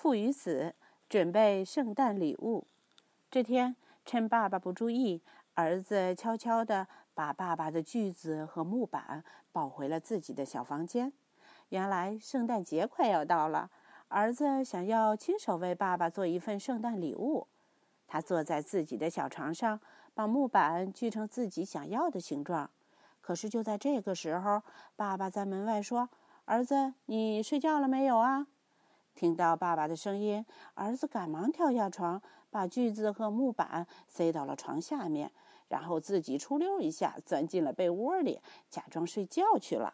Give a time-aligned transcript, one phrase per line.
[0.00, 0.74] 父与子
[1.10, 2.66] 准备圣诞礼物。
[3.30, 3.76] 这天，
[4.06, 5.20] 趁爸爸不注意，
[5.52, 11.12] 儿子悄悄地把爸爸的锯子和木板抱回了自己的小房间。
[11.68, 13.70] 原来，圣诞节快要到了，
[14.08, 17.46] 儿子想要亲手为爸爸做一份圣诞礼物。
[18.06, 19.78] 他坐在自己的小床上，
[20.14, 22.70] 把木板锯成自己想要的形状。
[23.20, 24.62] 可是，就在这个时候，
[24.96, 26.08] 爸爸在门外说
[26.46, 28.46] ：“儿子，你睡觉了没有啊？”
[29.20, 35.30] 听到爸爸的声音，儿子赶忙跳下床，把锯子和木板塞到了床下面，
[35.68, 38.40] 然后自己出溜一下钻进了被窝里，
[38.70, 39.92] 假装睡觉去了。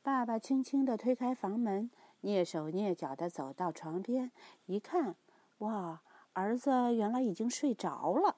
[0.00, 1.90] 爸爸轻轻地推开房门，
[2.22, 4.30] 蹑手蹑脚地走到床边，
[4.66, 5.16] 一看，
[5.58, 6.00] 哇！
[6.32, 8.36] 儿子原来已经睡着了，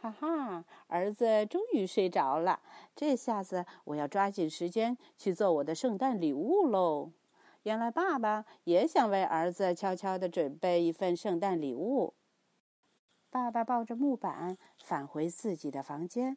[0.00, 0.64] 哈哈！
[0.88, 2.58] 儿子终于睡着了，
[2.96, 7.12] 这下子我要抓紧时间去做我的圣诞礼物喽。
[7.66, 12.14] 原来爸爸也想为儿子悄悄地准备一份圣诞礼物。
[13.28, 16.36] 爸爸抱着木板返回自己的房间，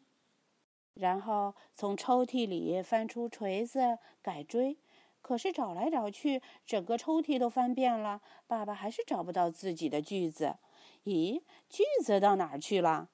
[0.95, 4.79] 然后从抽屉里翻出锤子、改锥。
[5.21, 10.55] 可是找来找去，整个抽屉都翻遍了，爸爸还是找不到自己的锯子。
[11.03, 13.09] 咦，锯子到哪儿去了？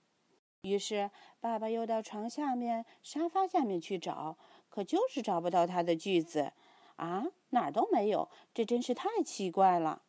[0.62, 4.38] 于是爸爸又到床下面、沙发下面去找，
[4.70, 6.54] 可就是找不到他的锯子。
[6.96, 10.02] 啊，哪儿都没有，这真是太奇怪了。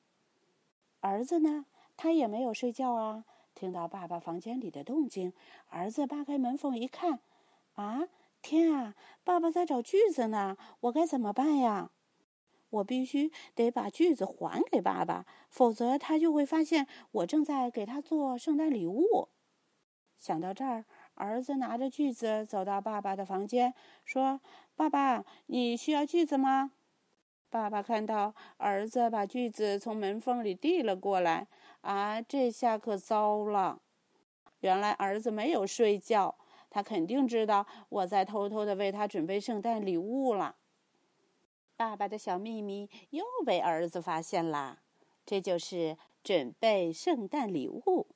[1.00, 1.66] 儿子呢？
[1.96, 3.24] 他也没有睡觉啊。
[3.54, 5.32] 听到爸爸房间里的动静，
[5.70, 7.20] 儿子扒开门缝一看，
[7.74, 8.06] 啊！
[8.42, 8.94] 天啊！
[9.24, 11.90] 爸爸在找锯子呢，我该怎么办呀？
[12.68, 19.28] 我必须得把锯子还给爸爸，否则他就会发现我正在给他做圣诞礼物。
[20.18, 23.72] 想到这儿，儿子拿着锯子走到爸爸的房间，
[24.04, 24.40] 说
[24.76, 26.72] ：“爸爸，你需要锯子吗？”
[27.48, 31.46] 爸爸看到儿子把锯子从门缝里递了过来，
[31.80, 33.80] 啊，这下可糟了！
[34.60, 36.36] 原来儿子没有睡觉。
[36.68, 40.56] 他肯定知道我在偷偷的为他准备圣诞礼物了。
[41.76, 44.82] 爸爸的小秘密又被儿子发现啦，
[45.24, 48.08] 这就是准备圣诞礼物。